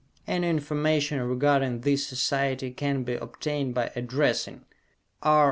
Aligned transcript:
Any 0.25 0.49
information 0.49 1.21
regarding 1.21 1.81
this 1.81 2.07
society 2.07 2.71
can 2.71 3.03
be 3.03 3.13
obtained 3.13 3.75
by 3.75 3.91
addressing 3.95 4.65
R. 5.21 5.39